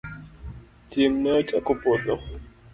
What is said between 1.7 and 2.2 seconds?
podho.